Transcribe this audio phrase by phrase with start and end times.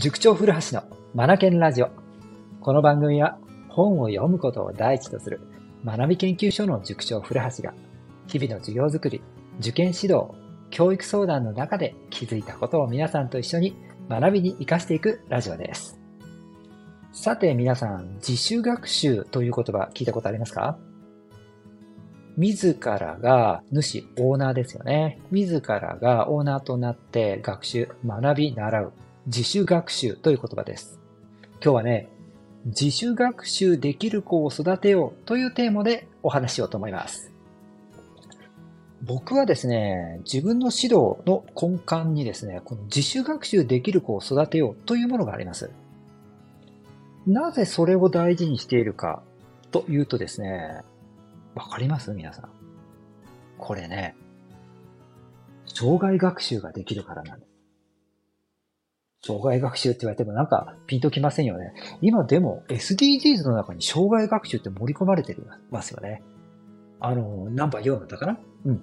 [0.00, 1.90] 塾長古橋のマナケンラジオ。
[2.60, 3.36] この番組は
[3.68, 5.40] 本を読むことを第一とする
[5.84, 7.74] 学び研究所の塾長古橋が
[8.28, 9.20] 日々の授業づくり、
[9.58, 10.28] 受験指導、
[10.70, 13.76] 教育相談の中で気づいたことを皆さんと一緒に
[14.08, 15.98] 学びに活かしていくラジオです。
[17.10, 20.78] さて皆さん、自主学習という言葉聞いたことありますか？
[22.36, 25.20] 自らが主、オーナーですよね。
[25.32, 28.92] 自らがオーナーとなって学習、学び、習う。
[29.28, 30.98] 自主学習という言葉です。
[31.62, 32.08] 今日はね、
[32.64, 37.30] 自主学習できる子を育てようというテーマでお話しようと思います。
[39.02, 45.70] 僕はですね、自分の指導の根幹にですね、この自主学習できる子を育てようというものがあります。
[47.26, 49.22] なぜそれを大事にしているか
[49.70, 50.80] というとですね、
[51.54, 52.14] わかります？
[52.14, 52.48] 皆さん。
[53.58, 54.16] これね、
[55.66, 57.57] 障害学習ができるからなんです。
[59.24, 61.72] 障害学習って言われてもなんかピンときませんよね。
[62.00, 65.36] 今でも SDGs の中に障害学習って盛り込まれて
[65.70, 66.22] ますよね。
[67.00, 68.38] あの、ナンバー4だったかな？
[68.64, 68.82] うん。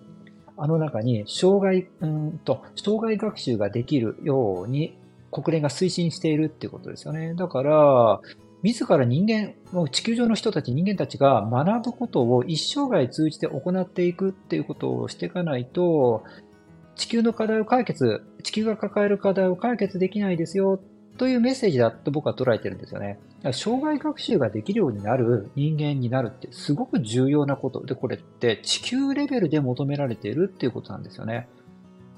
[0.58, 4.97] あの中に、障害、うんと、障害学習ができるように
[5.31, 7.33] 国連が推進しているっていうことですよね。
[7.33, 8.22] だから、
[8.63, 9.53] 自ら人間、
[9.91, 16.23] 地球上の人たち、人間たちが学ぶことを一生涯通じて行っていくっていうことをしていかないと、
[16.95, 20.79] 地球の課題を解決、地球が抱える課題を解決できないですよ
[21.17, 23.19] というメッセージだと僕は捉えてるんですよね。
[23.51, 27.85] 障害学習ができるようになる人間になるってすごく重要なこと。
[27.85, 31.47] で、これって地球レベルで求められているっていうことなんですよね。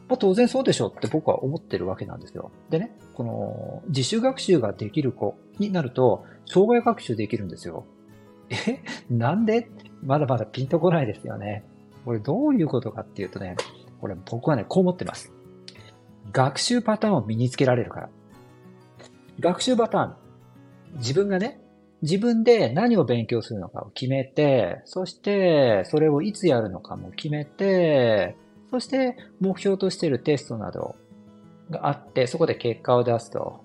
[0.07, 2.51] まあ、当然そうでしょって僕は思ってるわけなんですよ。
[2.69, 7.85] でね、この自主学習ができる子になると、障害学習できるんですよ。
[8.49, 8.79] え？
[9.09, 9.69] なんで？
[10.01, 11.65] まだまだピンとこないですよね。
[12.05, 13.57] これどういうことかっていうとね、
[13.99, 15.31] これ僕はね、こう思ってます。
[16.31, 18.09] 学習パターンを身につけられるから。
[19.39, 20.15] 学習パターン。
[20.97, 21.61] 自分がね、
[22.01, 28.35] 自分で何を勉強するのかを決めて、そしてそれをいつやるのかも決めて、
[28.69, 30.95] そして目標としているテストなど
[31.69, 33.63] があって、そこで結果を出すと。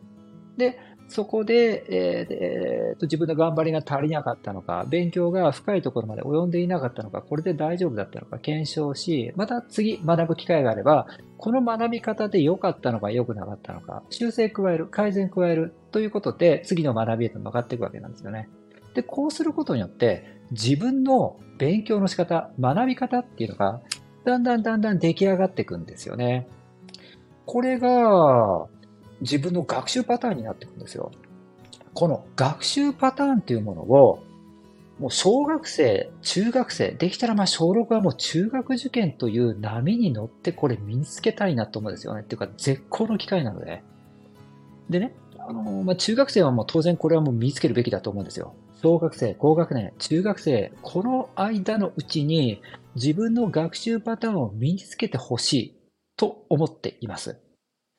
[0.57, 0.79] で、
[1.13, 11.07] そこで、えーえー、と自分の頑張りが足りなかったのか、勉強が深いところまで及んでいなかったのか、これで大丈夫だったのか検証し、また次学ぶ機会があれば、
[11.37, 18.49] この学び方で良かったのか良くなかったのか、修正加える、改善加えるということで、次の学びへと向かっていくわけなんですよね。
[18.95, 23.83] で、こうすることによって、自分の勉強の仕方、学び方っていうのが、
[24.25, 26.47] だんだんだんだん出来上がっていくんですよね。
[27.45, 28.67] これが、
[29.23, 31.11] 自分の学習パターンになっていくんですよ。
[31.95, 34.23] この学習パターンっていうものを、
[34.99, 42.21] もう小学生、中学生、できたらまあ小6はもう中学受験という波に乗ってこれ身につけたいなと思うんですよね。
[42.21, 43.83] っていうか絶好の機会なので。
[44.91, 48.55] でね、あの、まあ、中学生はもう当然これはもう身につけるべきだと思うんですよ。
[48.83, 52.61] 小学生、高学年、中学生、この間のうちに
[52.97, 55.77] 自分の学習パターンを身につけてほしい
[56.17, 57.42] と思っています。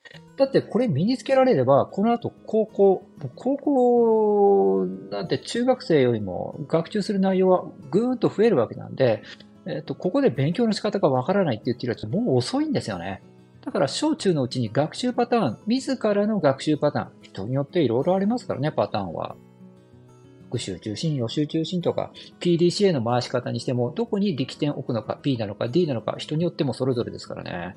[0.36, 3.02] だってこれ身につけられれば、この後高校、
[3.36, 9.22] 高校なんて中学生よりも学習する内容はぐーんと増えるわけなんで、
[9.66, 13.22] えっ、と、ここで勉強の仕方がわからないって言ってるやつもう遅いんですよね。
[13.64, 19.36] だから小中のうちに学習パターン、自らの学習パターン、人によっていろいろありますからね、パターンは。
[20.54, 27.76] 復習中心、予習中心とか、PDCA の回し方にしても、どこに力点を置くのか、P なのか D なのか、人によってもそれぞれですからね。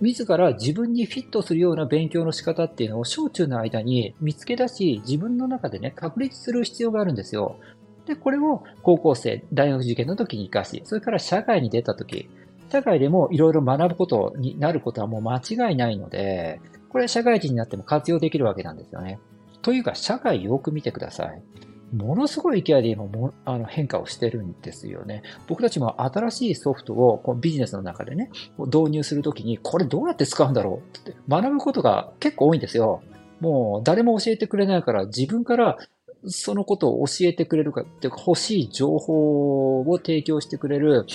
[0.00, 7.58] 自ら自分にフィットするような勉強の仕方っていうのを小中の間に見つけ出し、自分の中でね、確立する必要があるんですよ。
[8.06, 12.30] で、これを高校生、大学受験の時に活かし、それから社会に出た時、
[12.70, 19.18] 社会でもいろいろ学ぶことになることはもう間違いないので、これは社会人になっても活用できるわけなんですよね。
[19.60, 21.42] というか、社会よく見てください。
[21.92, 25.22] ものすごい勢いで今もあの変化をしてるんですよね。
[25.46, 33.02] 僕たちも新しいソフトをこうビジネスの中でね、導入するときに、これどうやって使うんだろうって学ぶことが結構多いんですよ。
[33.40, 35.78] もう誰も教えてくれないから自分から
[36.26, 41.06] そのことを教えてくれるかっていうか欲しい情報を提供してくれる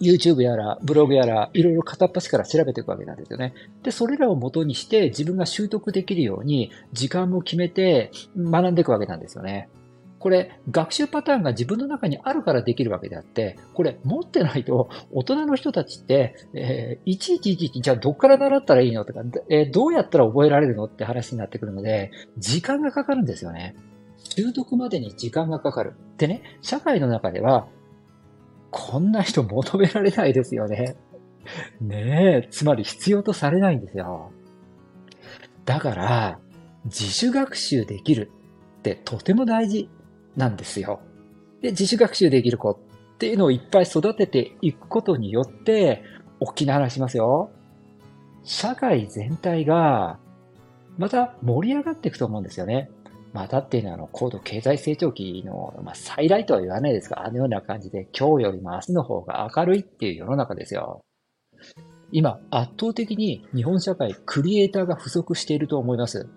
[0.00, 3.54] YouTube やら、ブログやら、いろいろ片っ端から調べていくわけなんですよね。
[3.82, 9.68] で、それらを元にして自分が習得できるように時間も決めて学んでいくわけなんですよね。
[10.18, 19.06] これ、学習パターンが自分の中にあるからできるわけであって、これ、持ってないと、大人の人たちって、えー、いちいちいちいち、じゃあどっから習ったらいいの？
[19.06, 23.74] とか、えー、どうやったら覚えられるのって話になってくるので、時間がかかるんですよね。
[24.18, 25.94] 習得までに時間がかかる。
[26.18, 27.66] でね、社会の中では、
[28.70, 30.96] こんな人求められないですよね。
[31.80, 34.30] ねえ、つまり必要とされないんですよ。
[35.64, 36.38] だから、
[36.84, 38.30] 自主学習できる
[38.78, 39.88] ってとても大事
[40.36, 41.00] なんですよ。
[41.60, 42.78] で、自主学習できる子っ
[43.18, 46.02] ていうのをいっぱい育てていくことによって、
[46.40, 47.50] 大きな話しますよ。
[48.42, 50.18] 社会全体が、
[50.96, 52.90] また盛り上がっていくと思うんですよね。
[53.32, 61.04] またっていうのは、あの、高度経済成長期の、まあ、再来とは言わないですが、あのような感じで、今日よりも明日の方が明るいっていう世の中ですよ。
[62.12, 66.28] 今、圧倒的に日本社会、クリエイターが不足していると思います。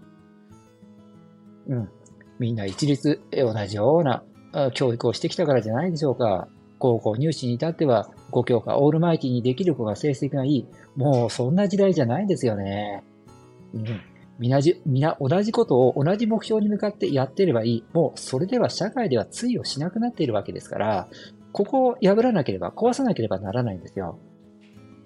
[1.68, 1.90] うん。
[2.38, 4.24] みんな一律同じような
[4.74, 6.48] 教育をしてきたからじゃないでしょうか。
[6.78, 10.68] 高校入試に至っては5教科オールマイティにできる子が成績がいい。
[10.96, 13.04] もうそんな時代じゃないですよね。
[13.74, 14.02] うん。
[14.40, 17.84] 皆じ、皆同じことを同じ目標に向かってやってればいい。
[17.94, 21.08] もうそれでは社会では通用しなくなっているわけですから、
[21.52, 24.18] ここを破らなければ、壊さなければならないんですよ。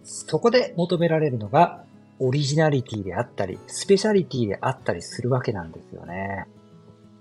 [0.04, 1.84] そこで求められるのが、
[2.20, 6.46] オリジナリティであったり、スペシャリティであったりするわけなんですよね。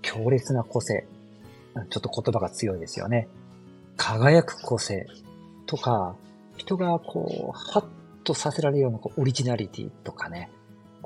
[0.01, 1.05] 強烈な個性。
[1.89, 3.27] ちょっと言葉が強いですよね。
[3.97, 5.05] 輝く個性
[5.65, 6.15] とか、
[6.55, 7.85] 人がこう、ハッ
[8.23, 10.49] とさせられるようなこうオリジナリティとかね。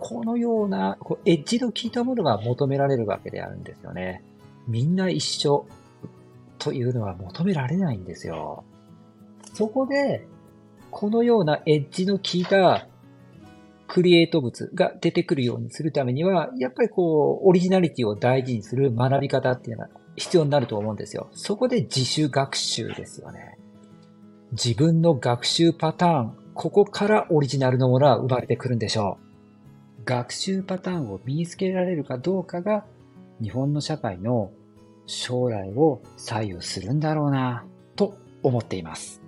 [0.01, 4.23] このようなこうエッジの効いたものが求められるわけであるんですよね。
[4.67, 5.67] みんな一緒
[6.57, 8.63] というのは求められないんですよ。
[9.53, 10.27] そこで、
[10.89, 12.87] このようなエッジの効いた
[13.87, 21.29] クリエイト物が出てくるようにするためには、やっぱりこう、オリジナリティを大事にする学び方っていうのは必要になると思うんですよ。
[21.33, 23.57] そこで自主学習ですよね。
[24.51, 29.30] 自分の学習パターン、ここからオリジナルのものは生まれてくるんでしょう。
[30.05, 32.85] 学習パターンを身につけられるかどうかが、
[33.41, 34.51] 日本の社会の
[35.05, 37.65] 将来を左右するんだろうな、
[37.95, 39.21] と思っています。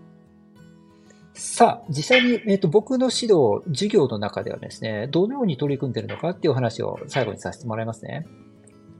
[1.33, 8.27] さあ、実際に、え、ー、と、僕の指導、授業の中ではですね、どのように取り組んでいるのかっていう話を最後にさせてもらいますね。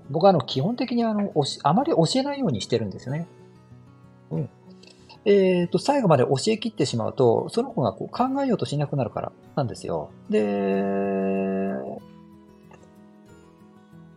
[0.09, 1.31] 僕は、あの、基本的にあの、
[1.63, 3.27] あまり教えないようにしてるんですよね。
[4.31, 4.49] うん。
[5.25, 10.09] えっ、ー、と、最後まで教え切ってしまうと、その子がこう考えようとしなくなるからなんですよ。
[10.29, 10.41] で、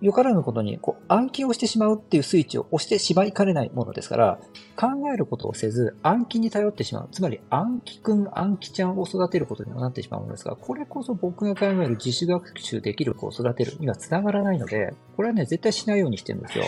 [0.03, 4.38] よからぬことに、こう、暗記をしてしまうっていうスイッチを押してしまいかねないものですから、
[4.76, 7.08] 考えることをせず、暗記に頼ってしまう。
[7.11, 16.64] つまり、暗記くん、暗記ちゃんを育てることにもなってしまうものですが、これこそ僕が考える自主学習できる子を育てるには繋がらないので、これはね、絶対しないようにしてるんですよ。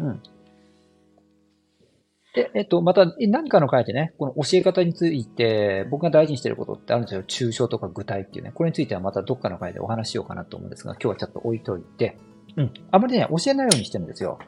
[0.00, 0.20] うん。
[2.36, 7.22] で、えっと、また何かの書いてね、この教え方について僕が大事にしてることってあるんですよ。
[7.22, 8.52] 抽象とか具体っていうね。
[8.54, 12.18] これについてはまたどっかの回でお話しようかなと思うんですが、今日はちょっと置いといて、
[12.56, 12.72] うん。
[12.90, 14.38] あまりね、教えないようにしてるんですよ。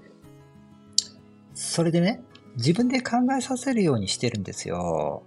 [1.54, 2.20] それでね、
[2.56, 5.22] 自分で考えさせるようにしてるんですよ。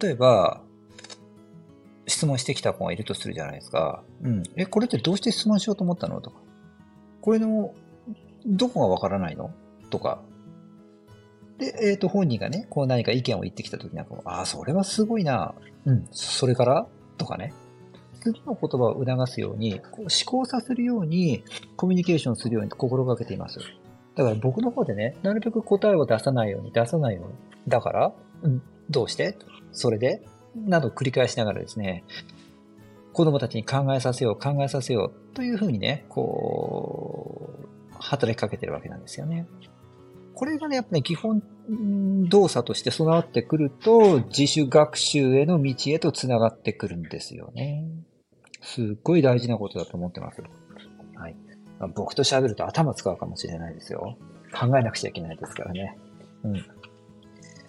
[0.00, 0.62] 例えば、
[2.06, 4.02] 質問してきた子がいるとするじゃないですか。
[4.22, 4.42] うん。
[4.56, 6.22] え、これってどうして質問しようと思ったの？
[6.22, 6.38] とか。
[7.20, 7.74] これの、
[8.46, 9.50] どこがわからないの？
[9.90, 10.22] とか。
[11.58, 15.54] で、えっ、ー、と、本人がね、こう何か意見を言ってきたときなんかもああ、それはすごいな。
[15.86, 16.06] うん。
[16.10, 16.86] それから？
[17.16, 17.54] とかね。
[18.20, 21.44] 次の言葉を促すように、こう思考させるように、
[21.76, 23.60] コミュニケーションするように心がけています。
[24.16, 27.32] だから僕の方でね、なるべく答えを出さないように、出さないように。
[27.68, 28.12] だから、
[28.42, 29.36] うん、どうして？
[29.72, 30.22] それで？
[30.56, 32.04] など繰り返しながらですね、
[33.12, 39.46] 子供たちに考えさせよう、考えさせようというふうにね、こう、働きかけてるわけなんですよね。
[40.36, 41.42] これがね、やっぱり、ね、基本
[42.28, 47.86] 動作として備わってくると、自主学習への道へと繋がってくるんですよね。
[48.60, 50.42] すっごい大事なことだと思ってます。
[51.14, 51.36] はい。
[51.94, 54.18] 僕と喋ると頭使うかもしれないですよ。
[54.52, 55.96] 考えなくちゃいけないですからね。
[56.44, 56.66] うん。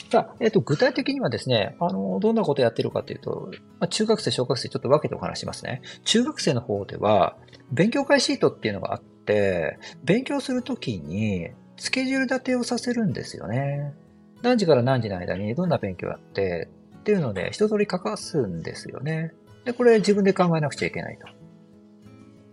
[0.09, 5.81] さあ、えっ、ー、と、具体的にはですね、あの、どんなことやってるかというと、まあ、中学生、小学生、ちょっと分けてお話しますね。
[6.03, 7.37] 中学生の方では、
[7.71, 13.93] 勉強会シートっていうのがあって、勉強するときに、スケジュール立てをさせるんですよね。
[14.41, 19.33] 何時から何時の間にどんな勉強やって、っていうので、一通り書かすんですよね。
[19.65, 21.27] で、これ自分で考えなくちゃいけないと。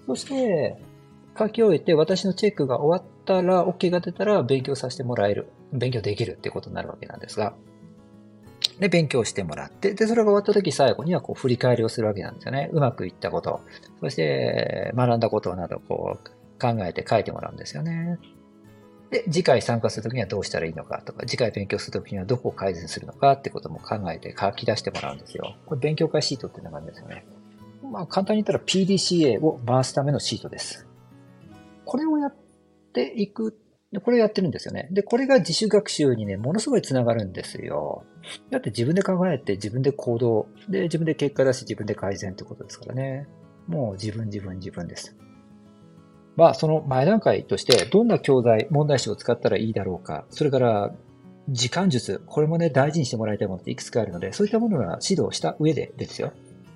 [0.06, 0.78] そして、
[1.36, 5.48] 書き終えて私のチェックが終わったら、OK が出たら勉強させてもらえる。
[5.72, 7.54] 勉強できるっていうことになるわけなんですが。
[8.78, 12.70] で、勉強してもらって、で、それが終わった時最後にはこう振り返りをするわけなんですよね。
[12.72, 13.60] うまくいったこと、
[14.00, 18.18] そして学んだことなどこう考えて書いてもらうんですよね。
[19.14, 25.54] で、次回参加するときにはどうしたらいいのかとか、次回勉強するときにはどこを改善するのかってことも考えて書き出してもらうんですよ。
[25.66, 27.24] これ勉強会シートっていうのがあるんですよね。
[27.92, 30.88] まあ簡単に言ったら PDCA を回すためのシートです。
[31.84, 32.34] これをやっ
[32.92, 33.56] ていく、
[34.02, 34.88] これをやってるんですよね。
[34.90, 38.02] で、これが自主学習にね、ものすごい繋がるんですよ。
[38.50, 43.28] だって自分で考えて自分で行動、で、自分で結果出し自分で改善ってことですからね。
[43.68, 45.16] もう自分自分自分です。
[46.36, 50.92] まあ、その前段階として、どんな教材、問題集を使ったらいいだろうか、それから、
[51.48, 56.32] 時間術、これもね、大事にしてもらいたいものっていくつかあるので、そういったものは指導した上でですよ。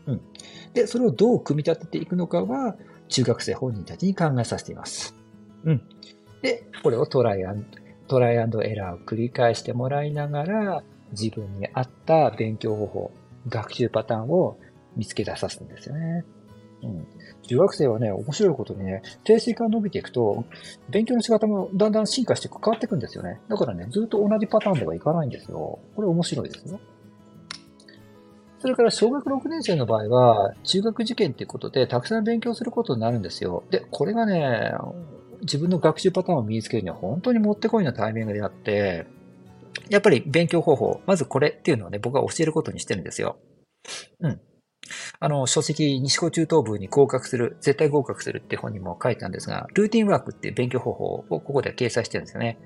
[0.07, 0.21] うん。
[0.75, 2.77] で、それをどう組み立てていくのかは、
[3.09, 5.15] 中学生本人たちに考えさせています。
[5.65, 5.83] うん。
[6.43, 7.67] で、これをトライアン、
[8.07, 13.11] トライアンドエラーを繰り返してもらいながら、自分に合った勉強方法、
[13.49, 14.59] 学習パターンを
[14.97, 16.25] 見つけ出さすんですよね。
[16.83, 17.07] うん。
[17.43, 20.45] 中学生はね、面白いことにね、定性が伸びていくと、
[20.91, 23.41] 勉強の仕方もだんだん進化して変わっていくんですよね。
[23.49, 25.79] だからね、ずっと同じパターンではいかないんですよ。
[25.97, 26.79] これ面白いですよ。
[28.61, 33.63] それから小学6年生の場合は、中学受験っていうことでたくさん勉強することになるんですよ。
[33.71, 34.73] で、これがね、
[35.43, 39.07] 自分の学習パターンを身につけるには本当にもってこいのタイミングであって、
[39.89, 43.37] やっぱり勉強方法、まずこれっていうのはね、僕は教えることにしてるんですよ。
[44.21, 44.41] うん。
[45.21, 52.59] あの、書籍、西高中等部に合格する、絶対合格するって本にも書いたんですが、ルーティンワークっていう勉強方法をここでは掲載してるんですよね。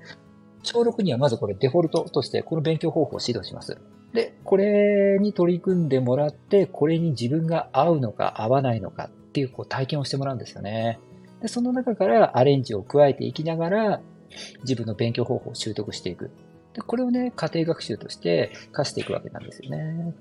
[0.63, 3.77] 小6にはまずこれデフォルトとしてこの勉強方法を指導します。
[4.13, 10.99] で、これに取り組んでもらって、これに自分が合うのか合わないのかっていうこう体験をしてもらうんですよね。
[11.41, 14.01] で、その中からアレンジを加えていきながら、
[14.61, 16.31] 自分の勉強方法を習得していく。
[16.73, 20.13] で、これをね、家庭学習として課していくわけなんですよね。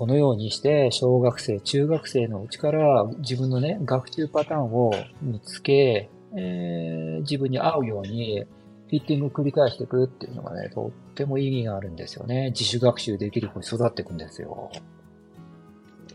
[0.00, 8.46] このようにして、小学生、中学生のうちから自分のね、学習パターンを見つけ、えー、自分に合うように
[8.88, 12.46] フィッティングを繰り返していくっていうのがね、とっても意味があるんですよね。
[12.52, 14.70] 自主学習できる子に育っていくんですよ。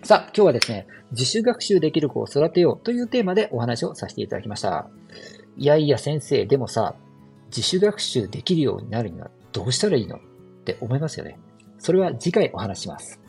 [0.02, 4.90] さあ、今日はですね、自主学習できる子を育てようというテーマでお話をさせていただきました。
[5.58, 6.96] いやいや先生、でもさ、
[7.50, 10.20] 自主学習できるようになるにはどうしたらいいのっ
[10.64, 11.38] て思いますよね。
[11.78, 13.24] それは次回お話します。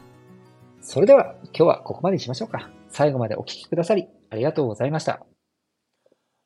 [0.89, 2.71] それでは今日はここまでにしましょうか。
[2.91, 5.27] 最後までお聴きくださりありがとうございました。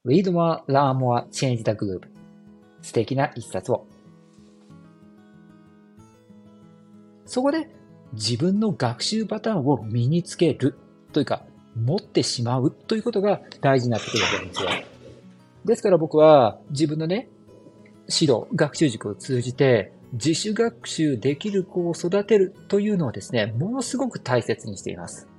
[0.07, 2.09] Read more, learn more, change the group
[2.81, 3.87] 素敵な一冊を。
[7.27, 7.69] そこで
[8.15, 10.75] 自分の学習パターンを身につける
[11.13, 11.45] というか、
[11.77, 14.71] 持ってしまうということが大事なってくるわけなんですよ。
[15.67, 17.29] ですから僕は自分のね、
[18.09, 25.30] 指導、学習塾を通じて自主学習できる子を育てるというのをですね、ものすごく大切にしています。